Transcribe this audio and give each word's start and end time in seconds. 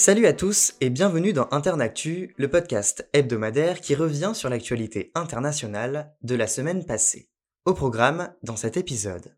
Salut 0.00 0.26
à 0.26 0.32
tous 0.32 0.74
et 0.80 0.90
bienvenue 0.90 1.32
dans 1.32 1.48
Internactu, 1.50 2.32
le 2.36 2.48
podcast 2.48 3.08
hebdomadaire 3.12 3.80
qui 3.80 3.96
revient 3.96 4.30
sur 4.32 4.48
l'actualité 4.48 5.10
internationale 5.16 6.14
de 6.22 6.36
la 6.36 6.46
semaine 6.46 6.86
passée. 6.86 7.30
Au 7.64 7.74
programme 7.74 8.32
dans 8.44 8.54
cet 8.54 8.76
épisode. 8.76 9.34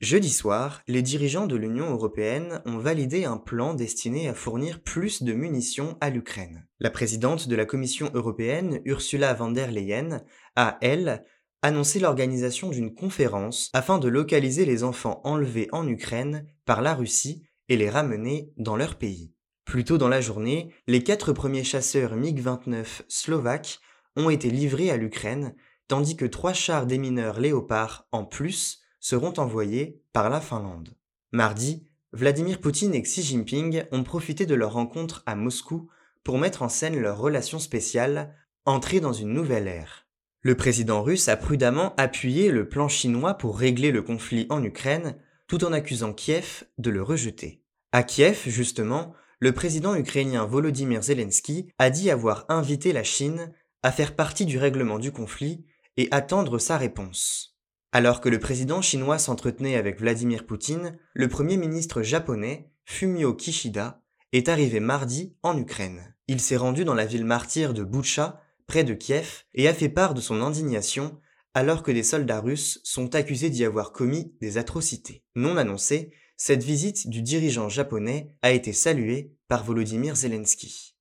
Jeudi 0.00 0.30
soir, 0.30 0.80
les 0.88 1.02
dirigeants 1.02 1.46
de 1.46 1.56
l'Union 1.56 1.90
européenne 1.90 2.62
ont 2.64 2.78
validé 2.78 3.26
un 3.26 3.36
plan 3.36 3.74
destiné 3.74 4.30
à 4.30 4.34
fournir 4.34 4.82
plus 4.82 5.22
de 5.22 5.34
munitions 5.34 5.98
à 6.00 6.08
l'Ukraine. 6.08 6.66
La 6.80 6.90
présidente 6.90 7.48
de 7.48 7.54
la 7.54 7.66
Commission 7.66 8.10
européenne, 8.14 8.80
Ursula 8.86 9.34
von 9.34 9.50
der 9.50 9.70
Leyen, 9.70 10.22
a, 10.56 10.78
elle, 10.80 11.22
annoncé 11.62 12.00
l'organisation 12.00 12.68
d'une 12.68 12.94
conférence 12.94 13.70
afin 13.72 13.98
de 13.98 14.08
localiser 14.08 14.64
les 14.64 14.84
enfants 14.84 15.20
enlevés 15.24 15.68
en 15.72 15.86
Ukraine 15.86 16.46
par 16.64 16.82
la 16.82 16.94
Russie 16.94 17.44
et 17.68 17.76
les 17.76 17.88
ramener 17.88 18.52
dans 18.56 18.76
leur 18.76 18.96
pays. 18.96 19.32
Plus 19.64 19.84
tôt 19.84 19.96
dans 19.96 20.08
la 20.08 20.20
journée, 20.20 20.74
les 20.88 21.02
quatre 21.02 21.32
premiers 21.32 21.64
chasseurs 21.64 22.16
MiG-29 22.16 23.02
slovaques 23.08 23.78
ont 24.16 24.28
été 24.28 24.50
livrés 24.50 24.90
à 24.90 24.96
l'Ukraine, 24.96 25.54
tandis 25.88 26.16
que 26.16 26.26
trois 26.26 26.52
chars 26.52 26.86
démineurs 26.86 27.40
Léopard 27.40 28.06
en 28.12 28.24
plus 28.24 28.80
seront 29.00 29.32
envoyés 29.38 30.02
par 30.12 30.30
la 30.30 30.40
Finlande. 30.40 30.96
Mardi, 31.30 31.86
Vladimir 32.12 32.60
Poutine 32.60 32.94
et 32.94 33.02
Xi 33.02 33.22
Jinping 33.22 33.84
ont 33.90 34.02
profité 34.02 34.44
de 34.44 34.54
leur 34.54 34.74
rencontre 34.74 35.22
à 35.26 35.34
Moscou 35.34 35.88
pour 36.24 36.38
mettre 36.38 36.62
en 36.62 36.68
scène 36.68 37.00
leur 37.00 37.18
relation 37.18 37.58
spéciale, 37.58 38.36
entrée 38.64 39.00
dans 39.00 39.12
une 39.12 39.32
nouvelle 39.32 39.66
ère. 39.66 40.06
Le 40.42 40.56
président 40.56 41.02
russe 41.02 41.28
a 41.28 41.36
prudemment 41.36 41.94
appuyé 41.96 42.50
le 42.50 42.68
plan 42.68 42.88
chinois 42.88 43.34
pour 43.34 43.58
régler 43.58 43.92
le 43.92 44.02
conflit 44.02 44.46
en 44.50 44.62
Ukraine, 44.64 45.16
tout 45.46 45.64
en 45.64 45.72
accusant 45.72 46.12
Kiev 46.12 46.64
de 46.78 46.90
le 46.90 47.00
rejeter. 47.00 47.62
À 47.92 48.02
Kiev, 48.02 48.42
justement, 48.46 49.14
le 49.38 49.52
président 49.52 49.94
ukrainien 49.94 50.44
Volodymyr 50.44 51.02
Zelensky 51.02 51.68
a 51.78 51.90
dit 51.90 52.10
avoir 52.10 52.44
invité 52.48 52.92
la 52.92 53.04
Chine 53.04 53.52
à 53.84 53.92
faire 53.92 54.16
partie 54.16 54.44
du 54.44 54.58
règlement 54.58 54.98
du 54.98 55.12
conflit 55.12 55.64
et 55.96 56.08
attendre 56.10 56.58
sa 56.58 56.76
réponse. 56.76 57.56
Alors 57.92 58.20
que 58.20 58.28
le 58.28 58.40
président 58.40 58.82
chinois 58.82 59.18
s'entretenait 59.18 59.76
avec 59.76 60.00
Vladimir 60.00 60.44
Poutine, 60.44 60.98
le 61.14 61.28
premier 61.28 61.56
ministre 61.56 62.02
japonais, 62.02 62.70
Fumio 62.84 63.34
Kishida, 63.34 64.02
est 64.32 64.48
arrivé 64.48 64.80
mardi 64.80 65.36
en 65.42 65.56
Ukraine. 65.56 66.14
Il 66.26 66.40
s'est 66.40 66.56
rendu 66.56 66.84
dans 66.84 66.94
la 66.94 67.04
ville 67.04 67.26
martyre 67.26 67.74
de 67.74 67.84
Boucha, 67.84 68.40
près 68.72 68.84
de 68.84 68.94
Kiev, 68.94 69.42
et 69.52 69.68
a 69.68 69.74
fait 69.74 69.90
part 69.90 70.14
de 70.14 70.22
son 70.22 70.40
indignation 70.40 71.20
alors 71.52 71.82
que 71.82 71.92
des 71.92 72.02
soldats 72.02 72.40
russes 72.40 72.80
sont 72.84 73.14
accusés 73.14 73.50
d'y 73.50 73.66
avoir 73.66 73.92
commis 73.92 74.32
des 74.40 74.56
atrocités. 74.56 75.22
Non 75.36 75.58
annoncée, 75.58 76.14
cette 76.38 76.64
visite 76.64 77.10
du 77.10 77.20
dirigeant 77.20 77.68
japonais 77.68 78.32
a 78.40 78.50
été 78.50 78.72
saluée 78.72 79.34
par 79.46 79.62
Volodymyr 79.62 80.16
Zelensky. 80.16 80.96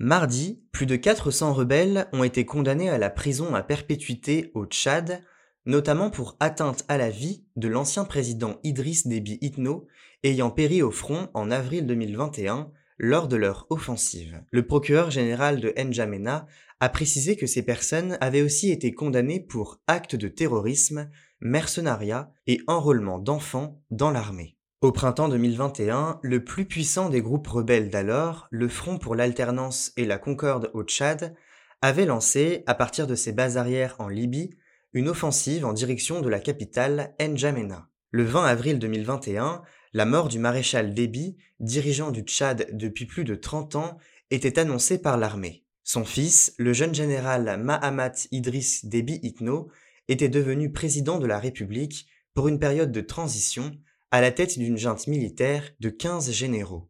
Mardi, 0.00 0.60
plus 0.72 0.86
de 0.86 0.96
400 0.96 1.54
rebelles 1.54 2.08
ont 2.12 2.24
été 2.24 2.44
condamnés 2.44 2.90
à 2.90 2.98
la 2.98 3.10
prison 3.10 3.54
à 3.54 3.62
perpétuité 3.62 4.50
au 4.54 4.66
Tchad 4.66 5.22
notamment 5.66 6.10
pour 6.10 6.36
atteinte 6.40 6.84
à 6.88 6.96
la 6.96 7.10
vie 7.10 7.44
de 7.54 7.68
l'ancien 7.68 8.04
président 8.04 8.58
Idriss 8.64 9.06
Déby 9.06 9.38
Itno 9.40 9.86
ayant 10.24 10.50
péri 10.50 10.82
au 10.82 10.90
front 10.90 11.28
en 11.32 11.52
avril 11.52 11.86
2021 11.86 12.72
lors 13.02 13.28
de 13.28 13.36
leur 13.36 13.66
offensive. 13.70 14.42
Le 14.50 14.66
procureur 14.66 15.10
général 15.10 15.58
de 15.58 15.72
N'Djamena 15.74 16.46
a 16.80 16.88
précisé 16.90 17.34
que 17.34 17.46
ces 17.46 17.62
personnes 17.62 18.18
avaient 18.20 18.42
aussi 18.42 18.70
été 18.70 18.92
condamnées 18.92 19.40
pour 19.40 19.80
actes 19.86 20.16
de 20.16 20.28
terrorisme, 20.28 21.08
mercenariat 21.40 22.30
et 22.46 22.60
enrôlement 22.66 23.18
d'enfants 23.18 23.80
dans 23.90 24.10
l'armée. 24.10 24.58
Au 24.82 24.92
printemps 24.92 25.30
2021, 25.30 26.20
le 26.22 26.44
plus 26.44 26.66
puissant 26.66 27.08
des 27.08 27.22
groupes 27.22 27.46
rebelles 27.46 27.88
d'alors, 27.88 28.48
le 28.50 28.68
Front 28.68 28.98
pour 28.98 29.14
l'alternance 29.14 29.92
et 29.96 30.04
la 30.04 30.18
concorde 30.18 30.70
au 30.74 30.82
Tchad, 30.82 31.34
avait 31.80 32.04
lancé, 32.04 32.64
à 32.66 32.74
partir 32.74 33.06
de 33.06 33.14
ses 33.14 33.32
bases 33.32 33.56
arrières 33.56 33.96
en 33.98 34.08
Libye, 34.08 34.50
une 34.92 35.08
offensive 35.08 35.64
en 35.64 35.72
direction 35.72 36.20
de 36.20 36.28
la 36.28 36.38
capitale 36.38 37.14
N'Djamena. 37.18 37.88
Le 38.10 38.24
20 38.24 38.44
avril 38.44 38.78
2021, 38.78 39.62
la 39.92 40.04
mort 40.04 40.28
du 40.28 40.38
maréchal 40.38 40.94
Déby, 40.94 41.36
dirigeant 41.58 42.10
du 42.10 42.22
Tchad 42.22 42.68
depuis 42.72 43.06
plus 43.06 43.24
de 43.24 43.34
30 43.34 43.76
ans, 43.76 43.98
était 44.30 44.58
annoncée 44.58 44.98
par 44.98 45.16
l'armée. 45.16 45.64
Son 45.82 46.04
fils, 46.04 46.54
le 46.58 46.72
jeune 46.72 46.94
général 46.94 47.60
Mahamat 47.60 48.12
Idriss 48.30 48.84
Déby 48.84 49.18
Itno, 49.22 49.68
était 50.08 50.28
devenu 50.28 50.72
président 50.72 51.18
de 51.18 51.26
la 51.26 51.38
République 51.38 52.06
pour 52.34 52.48
une 52.48 52.58
période 52.58 52.92
de 52.92 53.00
transition 53.00 53.72
à 54.10 54.20
la 54.20 54.30
tête 54.30 54.58
d'une 54.58 54.78
junte 54.78 55.06
militaire 55.06 55.70
de 55.80 55.88
15 55.88 56.30
généraux. 56.30 56.88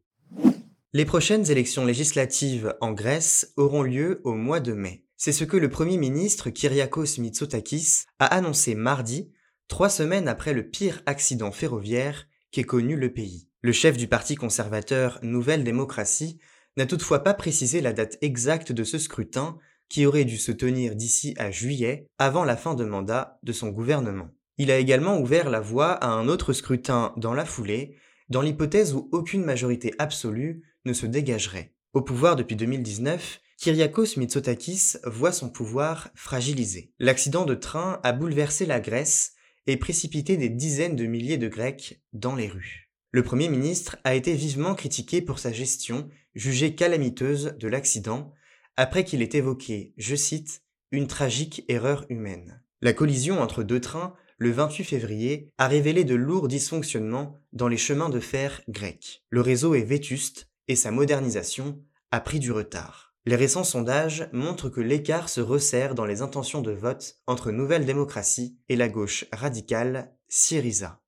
Les 0.93 1.05
prochaines 1.05 1.49
élections 1.49 1.85
législatives 1.85 2.75
en 2.81 2.91
Grèce 2.91 3.53
auront 3.57 3.83
lieu 3.83 4.21
au 4.23 4.33
mois 4.33 4.59
de 4.59 4.73
mai. 4.73 5.05
C'est 5.17 5.31
ce 5.31 5.43
que 5.43 5.57
le 5.57 5.69
Premier 5.69 5.97
ministre 5.97 6.49
Kyriakos 6.49 7.19
Mitsotakis 7.19 8.05
a 8.19 8.25
annoncé 8.25 8.75
mardi, 8.75 9.31
trois 9.67 9.89
semaines 9.89 10.27
après 10.27 10.53
le 10.53 10.67
pire 10.69 11.01
accident 11.05 11.51
ferroviaire 11.51 12.27
qu'ait 12.51 12.63
connu 12.63 12.95
le 12.95 13.13
pays. 13.13 13.47
Le 13.61 13.71
chef 13.71 13.97
du 13.97 14.07
parti 14.07 14.35
conservateur 14.35 15.19
Nouvelle 15.21 15.63
Démocratie 15.63 16.39
n'a 16.77 16.85
toutefois 16.85 17.23
pas 17.23 17.33
précisé 17.33 17.81
la 17.81 17.93
date 17.93 18.17
exacte 18.21 18.71
de 18.71 18.83
ce 18.83 18.97
scrutin 18.97 19.57
qui 19.89 20.05
aurait 20.05 20.25
dû 20.25 20.37
se 20.37 20.51
tenir 20.51 20.95
d'ici 20.95 21.33
à 21.37 21.51
juillet, 21.51 22.07
avant 22.17 22.45
la 22.45 22.55
fin 22.55 22.75
de 22.75 22.85
mandat 22.85 23.39
de 23.43 23.51
son 23.51 23.69
gouvernement. 23.69 24.29
Il 24.57 24.71
a 24.71 24.77
également 24.77 25.19
ouvert 25.19 25.49
la 25.49 25.59
voie 25.59 25.91
à 25.91 26.07
un 26.07 26.29
autre 26.29 26.53
scrutin 26.53 27.13
dans 27.17 27.33
la 27.33 27.45
foulée, 27.45 27.97
dans 28.29 28.41
l'hypothèse 28.41 28.93
où 28.93 29.09
aucune 29.11 29.43
majorité 29.43 29.93
absolue 29.99 30.63
ne 30.85 30.93
se 30.93 31.05
dégagerait. 31.05 31.73
Au 31.93 32.01
pouvoir 32.01 32.37
depuis 32.37 32.55
2019, 32.55 33.41
Kyriakos 33.57 34.17
Mitsotakis 34.17 34.93
voit 35.03 35.33
son 35.33 35.49
pouvoir 35.49 36.09
fragilisé. 36.15 36.93
L'accident 36.97 37.43
de 37.43 37.53
train 37.53 37.99
a 38.03 38.13
bouleversé 38.13 38.65
la 38.65 38.79
Grèce 38.79 39.33
et 39.67 39.77
précipité 39.77 40.37
des 40.37 40.49
dizaines 40.49 40.95
de 40.95 41.05
milliers 41.05 41.37
de 41.37 41.47
Grecs 41.47 42.01
dans 42.13 42.35
les 42.35 42.47
rues. 42.47 42.91
Le 43.11 43.23
Premier 43.23 43.49
ministre 43.49 43.97
a 44.03 44.15
été 44.15 44.33
vivement 44.33 44.73
critiqué 44.73 45.21
pour 45.21 45.39
sa 45.39 45.51
gestion, 45.51 46.09
jugée 46.33 46.75
calamiteuse, 46.75 47.55
de 47.59 47.67
l'accident, 47.67 48.33
après 48.77 49.03
qu'il 49.03 49.21
ait 49.21 49.29
évoqué, 49.33 49.93
je 49.97 50.15
cite, 50.15 50.63
une 50.91 51.07
tragique 51.07 51.65
erreur 51.67 52.05
humaine. 52.09 52.63
La 52.81 52.93
collision 52.93 53.41
entre 53.41 53.63
deux 53.63 53.81
trains, 53.81 54.15
le 54.37 54.51
28 54.51 54.83
février, 54.85 55.49
a 55.57 55.67
révélé 55.67 56.03
de 56.03 56.15
lourds 56.15 56.47
dysfonctionnements 56.47 57.39
dans 57.53 57.67
les 57.67 57.77
chemins 57.77 58.09
de 58.09 58.19
fer 58.19 58.61
grecs. 58.69 59.23
Le 59.29 59.41
réseau 59.41 59.75
est 59.75 59.83
vétuste 59.83 60.49
et 60.67 60.75
sa 60.75 60.89
modernisation 60.89 61.83
a 62.11 62.21
pris 62.21 62.39
du 62.39 62.51
retard. 62.51 63.10
Les 63.27 63.35
récents 63.35 63.63
sondages 63.63 64.27
montrent 64.33 64.69
que 64.69 64.81
l'écart 64.81 65.29
se 65.29 65.41
resserre 65.41 65.93
dans 65.93 66.05
les 66.05 66.23
intentions 66.23 66.61
de 66.61 66.71
vote 66.71 67.17
entre 67.27 67.51
Nouvelle 67.51 67.85
Démocratie 67.85 68.57
et 68.67 68.75
la 68.75 68.89
gauche 68.89 69.25
radicale 69.31 70.11
Syriza. 70.27 71.01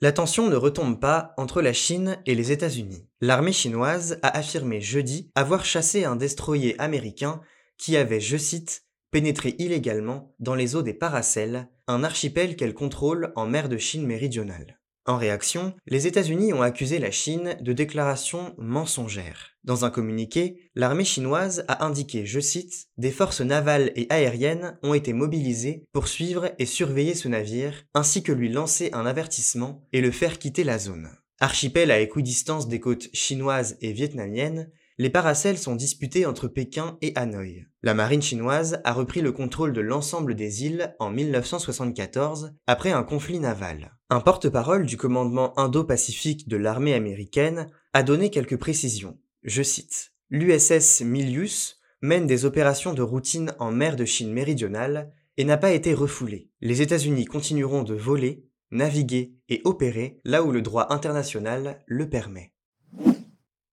La 0.00 0.10
tension 0.10 0.48
ne 0.48 0.56
retombe 0.56 0.98
pas 0.98 1.32
entre 1.36 1.62
la 1.62 1.72
Chine 1.72 2.18
et 2.26 2.34
les 2.34 2.50
États-Unis. 2.50 3.06
L'armée 3.20 3.52
chinoise 3.52 4.18
a 4.22 4.36
affirmé 4.36 4.80
jeudi 4.80 5.30
avoir 5.36 5.64
chassé 5.64 6.04
un 6.04 6.16
destroyer 6.16 6.76
américain 6.80 7.40
qui 7.78 7.96
avait, 7.96 8.18
je 8.18 8.36
cite, 8.36 8.82
pénétré 9.12 9.54
illégalement 9.60 10.34
dans 10.40 10.56
les 10.56 10.74
eaux 10.74 10.82
des 10.82 10.94
Paracels, 10.94 11.68
un 11.86 12.02
archipel 12.02 12.56
qu'elle 12.56 12.74
contrôle 12.74 13.32
en 13.36 13.46
mer 13.46 13.68
de 13.68 13.78
Chine 13.78 14.06
méridionale. 14.06 14.81
En 15.04 15.16
réaction, 15.16 15.74
les 15.86 16.06
États-Unis 16.06 16.52
ont 16.52 16.62
accusé 16.62 17.00
la 17.00 17.10
Chine 17.10 17.56
de 17.60 17.72
déclarations 17.72 18.54
mensongères. 18.56 19.56
Dans 19.64 19.84
un 19.84 19.90
communiqué, 19.90 20.70
l'armée 20.76 21.04
chinoise 21.04 21.64
a 21.66 21.84
indiqué, 21.84 22.24
je 22.24 22.38
cite, 22.38 22.86
Des 22.98 23.10
forces 23.10 23.40
navales 23.40 23.90
et 23.96 24.06
aériennes 24.10 24.78
ont 24.84 24.94
été 24.94 25.12
mobilisées 25.12 25.86
pour 25.92 26.06
suivre 26.06 26.52
et 26.60 26.66
surveiller 26.66 27.14
ce 27.14 27.26
navire, 27.26 27.84
ainsi 27.94 28.22
que 28.22 28.32
lui 28.32 28.48
lancer 28.48 28.90
un 28.92 29.04
avertissement 29.04 29.84
et 29.92 30.00
le 30.00 30.12
faire 30.12 30.38
quitter 30.38 30.62
la 30.62 30.78
zone. 30.78 31.10
Archipel 31.40 31.90
à 31.90 31.98
équidistance 31.98 32.68
des 32.68 32.78
côtes 32.78 33.08
chinoises 33.12 33.76
et 33.80 33.92
vietnamiennes, 33.92 34.70
les 34.98 35.10
paracels 35.10 35.58
sont 35.58 35.74
disputés 35.74 36.26
entre 36.26 36.46
Pékin 36.46 36.98
et 37.00 37.12
Hanoï. 37.16 37.66
La 37.82 37.94
marine 37.94 38.22
chinoise 38.22 38.80
a 38.84 38.92
repris 38.92 39.20
le 39.20 39.32
contrôle 39.32 39.72
de 39.72 39.80
l'ensemble 39.80 40.36
des 40.36 40.64
îles 40.64 40.94
en 41.00 41.10
1974 41.10 42.52
après 42.68 42.92
un 42.92 43.02
conflit 43.02 43.40
naval. 43.40 43.96
Un 44.12 44.20
porte-parole 44.20 44.84
du 44.84 44.98
commandement 44.98 45.58
Indo-Pacifique 45.58 46.46
de 46.46 46.58
l'armée 46.58 46.92
américaine 46.92 47.70
a 47.94 48.02
donné 48.02 48.28
quelques 48.28 48.58
précisions. 48.58 49.16
Je 49.42 49.62
cite 49.62 50.12
L'USS 50.28 51.00
Milius 51.00 51.80
mène 52.02 52.26
des 52.26 52.44
opérations 52.44 52.92
de 52.92 53.00
routine 53.00 53.54
en 53.58 53.72
mer 53.72 53.96
de 53.96 54.04
Chine 54.04 54.30
méridionale 54.30 55.14
et 55.38 55.44
n'a 55.44 55.56
pas 55.56 55.70
été 55.70 55.94
refoulée. 55.94 56.50
Les 56.60 56.82
États-Unis 56.82 57.24
continueront 57.24 57.84
de 57.84 57.94
voler, 57.94 58.44
naviguer 58.70 59.32
et 59.48 59.62
opérer 59.64 60.20
là 60.26 60.42
où 60.42 60.52
le 60.52 60.60
droit 60.60 60.88
international 60.90 61.82
le 61.86 62.10
permet. 62.10 62.52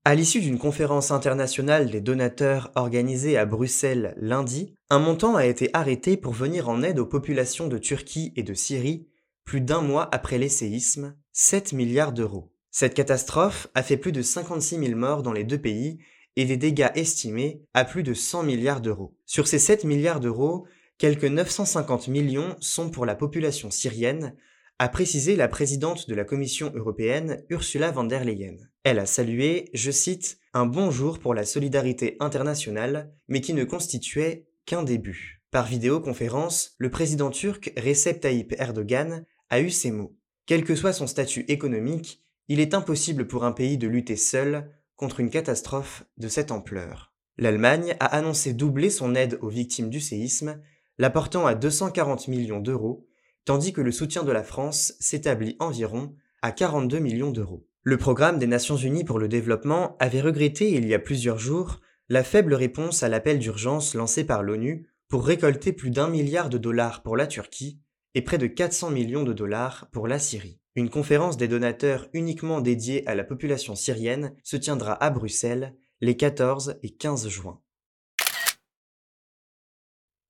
À 0.05 0.15
l'issue 0.15 0.39
d'une 0.39 0.57
conférence 0.57 1.11
internationale 1.11 1.89
des 1.89 1.99
donateurs 1.99 2.71
organisée 2.75 3.37
à 3.37 3.45
Bruxelles 3.45 4.15
lundi, 4.15 4.73
un 4.89 4.99
montant 4.99 5.35
a 5.35 5.45
été 5.45 5.69
arrêté 5.73 6.15
pour 6.15 6.31
venir 6.31 6.69
en 6.69 6.81
aide 6.81 6.99
aux 6.99 7.05
populations 7.05 7.67
de 7.67 7.77
Turquie 7.77 8.31
et 8.37 8.43
de 8.43 8.53
Syrie, 8.53 9.09
plus 9.49 9.61
d'un 9.61 9.81
mois 9.81 10.07
après 10.11 10.37
les 10.37 10.47
séismes, 10.47 11.15
7 11.31 11.73
milliards 11.73 12.13
d'euros. 12.13 12.53
Cette 12.69 12.93
catastrophe 12.93 13.67
a 13.73 13.81
fait 13.81 13.97
plus 13.97 14.11
de 14.11 14.21
56 14.21 14.77
000 14.77 14.95
morts 14.95 15.23
dans 15.23 15.33
les 15.33 15.43
deux 15.43 15.57
pays 15.57 15.97
et 16.35 16.45
des 16.45 16.55
dégâts 16.55 16.91
estimés 16.93 17.63
à 17.73 17.83
plus 17.83 18.03
de 18.03 18.13
100 18.13 18.43
milliards 18.43 18.79
d'euros. 18.79 19.17
Sur 19.25 19.47
ces 19.47 19.57
7 19.57 19.85
milliards 19.85 20.19
d'euros, 20.19 20.67
quelques 20.99 21.25
950 21.25 22.09
millions 22.09 22.57
sont 22.59 22.91
pour 22.91 23.07
la 23.07 23.15
population 23.15 23.71
syrienne, 23.71 24.35
a 24.77 24.87
précisé 24.87 25.35
la 25.35 25.47
présidente 25.47 26.07
de 26.07 26.13
la 26.13 26.25
Commission 26.25 26.71
européenne 26.75 27.43
Ursula 27.49 27.89
von 27.89 28.03
der 28.03 28.25
Leyen. 28.25 28.57
Elle 28.83 28.99
a 28.99 29.07
salué, 29.07 29.71
je 29.73 29.89
cite, 29.89 30.37
un 30.53 30.67
bon 30.67 30.91
jour 30.91 31.17
pour 31.17 31.33
la 31.33 31.43
solidarité 31.43 32.17
internationale, 32.19 33.11
mais 33.27 33.41
qui 33.41 33.55
ne 33.55 33.63
constituait 33.63 34.45
qu'un 34.67 34.83
début. 34.83 35.41
Par 35.49 35.65
vidéoconférence, 35.65 36.75
le 36.77 36.91
président 36.91 37.31
turc 37.31 37.73
Recep 37.75 38.19
Tayyip 38.19 38.53
Erdogan 38.59 39.25
a 39.49 39.61
eu 39.61 39.69
ces 39.69 39.91
mots. 39.91 40.15
Quel 40.45 40.63
que 40.63 40.75
soit 40.75 40.93
son 40.93 41.07
statut 41.07 41.45
économique, 41.47 42.23
il 42.47 42.59
est 42.59 42.73
impossible 42.73 43.27
pour 43.27 43.45
un 43.45 43.51
pays 43.51 43.77
de 43.77 43.87
lutter 43.87 44.15
seul 44.15 44.71
contre 44.95 45.19
une 45.19 45.29
catastrophe 45.29 46.03
de 46.17 46.27
cette 46.27 46.51
ampleur. 46.51 47.13
L'Allemagne 47.37 47.95
a 47.99 48.05
annoncé 48.07 48.53
doubler 48.53 48.89
son 48.89 49.15
aide 49.15 49.37
aux 49.41 49.49
victimes 49.49 49.89
du 49.89 50.01
séisme, 50.01 50.59
la 50.97 51.09
portant 51.09 51.45
à 51.45 51.55
240 51.55 52.27
millions 52.27 52.59
d'euros, 52.59 53.07
tandis 53.45 53.71
que 53.71 53.81
le 53.81 53.91
soutien 53.91 54.23
de 54.23 54.31
la 54.31 54.43
France 54.43 54.93
s'établit 54.99 55.55
environ 55.59 56.13
à 56.41 56.51
42 56.51 56.99
millions 56.99 57.31
d'euros. 57.31 57.65
Le 57.83 57.97
programme 57.97 58.39
des 58.39 58.47
Nations 58.47 58.75
Unies 58.75 59.05
pour 59.05 59.19
le 59.19 59.29
développement 59.29 59.95
avait 59.99 60.21
regretté 60.21 60.71
il 60.71 60.87
y 60.87 60.93
a 60.93 60.99
plusieurs 60.99 61.39
jours 61.39 61.79
la 62.09 62.23
faible 62.23 62.53
réponse 62.53 63.03
à 63.03 63.09
l'appel 63.09 63.39
d'urgence 63.39 63.93
lancé 63.93 64.25
par 64.25 64.43
l'ONU 64.43 64.89
pour 65.07 65.25
récolter 65.25 65.71
plus 65.71 65.91
d'un 65.91 66.09
milliard 66.09 66.49
de 66.49 66.57
dollars 66.57 67.03
pour 67.03 67.15
la 67.15 67.27
Turquie 67.27 67.79
et 68.15 68.21
près 68.21 68.37
de 68.37 68.47
400 68.47 68.91
millions 68.91 69.23
de 69.23 69.33
dollars 69.33 69.89
pour 69.91 70.07
la 70.07 70.19
Syrie. 70.19 70.59
Une 70.75 70.89
conférence 70.89 71.37
des 71.37 71.47
donateurs 71.47 72.07
uniquement 72.13 72.61
dédiée 72.61 73.07
à 73.07 73.15
la 73.15 73.23
population 73.23 73.75
syrienne 73.75 74.35
se 74.43 74.57
tiendra 74.57 74.93
à 74.93 75.09
Bruxelles 75.09 75.75
les 76.01 76.15
14 76.15 76.79
et 76.83 76.89
15 76.89 77.27
juin. 77.27 77.61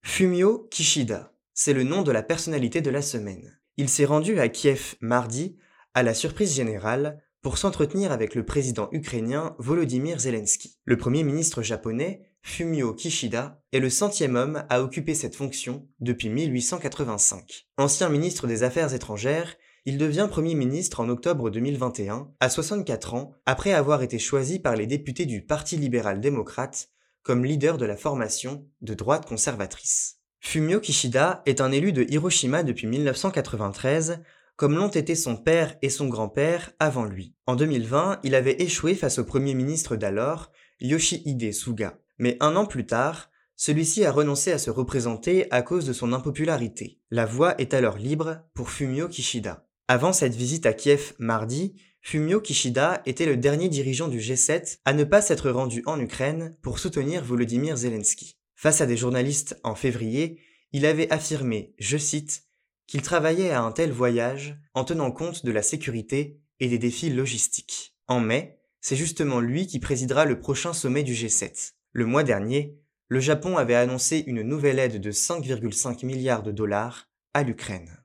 Fumio 0.04 0.68
Kishida, 0.72 1.34
c'est 1.54 1.74
le 1.74 1.84
nom 1.84 2.02
de 2.02 2.12
la 2.12 2.24
personnalité 2.24 2.81
de 2.81 2.90
la 2.90 3.02
semaine. 3.02 3.60
Il 3.78 3.90
s'est 3.90 4.06
rendu 4.06 4.40
à 4.40 4.50
Kiev 4.50 4.96
mardi, 5.02 5.58
à 5.94 6.04
la 6.04 6.14
surprise 6.14 6.56
générale, 6.56 7.24
pour 7.42 7.58
s'entretenir 7.58 8.12
avec 8.12 8.36
le 8.36 8.46
président 8.46 8.90
ukrainien 8.92 9.56
Volodymyr 9.60 10.20
Zelensky. 10.20 10.78
Le 10.84 10.98
premier 10.98 11.24
ministre 11.24 11.62
japonais, 11.62 12.29
Fumio 12.41 12.94
Kishida, 12.94 13.62
est 13.71 13.80
le 13.80 13.89
centième 13.89 14.36
homme 14.36 14.65
à 14.69 14.81
occuper 14.81 15.13
cette 15.13 15.36
fonction 15.36 15.88
depuis 16.00 16.30
1885. 16.30 17.68
Ancien 17.77 18.09
ministre 18.09 18.47
des 18.47 18.63
Affaires 18.63 18.94
étrangères, 18.94 19.56
il 19.86 19.97
devient 19.97 20.27
Premier 20.30 20.56
ministre 20.56 21.00
en 21.00 21.09
octobre 21.09 21.50
2021, 21.50 22.31
à 22.39 22.50
64 22.50 23.13
ans, 23.13 23.31
après 23.45 23.74
avoir 23.74 24.01
été 24.03 24.19
choisi 24.19 24.59
par 24.59 24.75
les 24.75 24.88
députés 24.88 25.25
du 25.25 25.45
Parti 25.45 25.77
libéral-démocrate 25.77 26.89
comme 27.24 27.45
leader 27.45 27.77
de 27.77 27.86
la 27.86 27.95
formation 27.95 28.65
de 28.81 28.94
droite 28.94 29.27
conservatrice. 29.27 30.18
Fumio 30.39 30.80
Kishida 30.80 31.44
est 31.45 31.62
un 31.62 31.71
élu 31.71 31.94
de 31.94 32.06
Hiroshima 32.09 32.63
depuis 32.63 32.88
1993, 32.88 34.21
comme 34.56 34.75
l'ont 34.75 34.89
été 34.89 35.15
son 35.15 35.38
père 35.38 35.77
et 35.81 35.89
son 35.89 36.07
grand-père 36.07 36.71
avant 36.80 37.06
lui. 37.06 37.36
En 37.45 37.56
2020, 37.56 38.19
il 38.24 38.36
avait 38.36 38.62
échoué 38.62 38.95
face 38.95 39.19
au 39.19 39.25
Premier 39.25 39.53
ministre 39.53 39.95
d'alors, 39.95 40.51
Yoshihide 40.81 41.53
Suga. 41.53 41.97
Mais 42.19 42.38
un 42.39 42.56
an 42.56 42.66
plus 42.66 42.86
tard, 42.86 43.31
celui-ci 43.56 44.06
a 44.06 44.12
renoncé 44.12 44.51
à 44.51 44.57
se 44.57 44.69
représenter 44.69 45.51
à 45.51 45.62
cause 45.62 45.86
de 45.86 45.94
son 45.94 46.13
impopularité. 46.13 47.00
La 47.12 47.25
voie 47.25 47.60
est 47.60 47.74
alors 47.74 47.98
libre 47.98 48.42
pour 48.54 48.69
Fumio 48.69 49.07
Kishida. 49.07 49.66
Avant 49.88 50.13
cette 50.13 50.36
visite 50.36 50.66
à 50.66 50.74
Kiev 50.74 51.13
mardi, 51.18 51.75
Fumio 52.01 52.39
Kishida 52.39 53.01
était 53.06 53.25
le 53.25 53.38
dernier 53.38 53.68
dirigeant 53.68 54.07
du 54.07 54.19
G7 54.19 54.80
à 54.86 54.94
ne 54.94 55.04
pas 55.04 55.21
s'être 55.21 55.50
rendu 55.50 55.83
en 55.86 56.00
Ukraine 56.00 56.56
pour 56.62 56.80
soutenir 56.80 57.24
Volodymyr 57.24 57.75
Zelensky. 57.75 58.38
Face 58.56 58.81
à 58.81 58.86
des 58.86 58.98
journalistes 58.98 59.60
en 59.63 59.75
février, 59.75 60.39
il 60.72 60.86
avait 60.86 61.12
affirmé, 61.12 61.74
je 61.80 61.98
cite, 61.98 62.44
qu'il 62.88 63.01
travaillait 63.01 63.51
à 63.51 63.62
un 63.62 63.72
tel 63.72 63.92
voyage 63.92 64.57
en 64.74 64.83
tenant 64.83 65.12
compte 65.12 65.45
de 65.45 65.51
la 65.51 65.62
sécurité 65.62 66.39
et 66.60 66.68
des 66.68 66.77
défis 66.77 67.10
logistiques. 67.10 67.95
En 68.07 68.19
mai, 68.19 68.60
c'est 68.81 68.95
justement 68.95 69.39
lui 69.39 69.68
qui 69.68 69.80
présidera 69.80 70.25
le 70.25 70.39
prochain 70.39 70.74
sommet 70.74 71.04
du 71.04 71.13
G7. 71.13 71.74
Le 71.91 72.06
mois 72.06 72.24
dernier, 72.24 72.77
le 73.07 73.19
Japon 73.19 73.57
avait 73.57 73.75
annoncé 73.75 74.24
une 74.27 74.44
nouvelle 74.44 74.77
aide 74.77 75.01
de 75.01 75.12
5,5 75.12 76.06
milliards 76.06 76.44
de 76.44 76.51
dollars 76.51 77.09
à 77.33 77.41
l'Ukraine. 77.41 78.03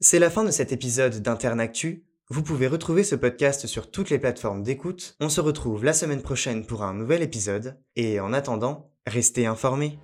C'est 0.00 0.18
la 0.18 0.28
fin 0.28 0.44
de 0.44 0.50
cet 0.50 0.70
épisode 0.70 1.22
d'Internactu. 1.22 2.04
Vous 2.28 2.42
pouvez 2.42 2.66
retrouver 2.66 3.02
ce 3.02 3.16
podcast 3.16 3.66
sur 3.66 3.90
toutes 3.90 4.10
les 4.10 4.18
plateformes 4.18 4.62
d'écoute. 4.62 5.16
On 5.20 5.30
se 5.30 5.40
retrouve 5.40 5.84
la 5.84 5.94
semaine 5.94 6.22
prochaine 6.22 6.66
pour 6.66 6.82
un 6.82 6.92
nouvel 6.92 7.22
épisode. 7.22 7.80
Et 7.96 8.20
en 8.20 8.34
attendant, 8.34 8.92
restez 9.06 9.46
informés. 9.46 9.98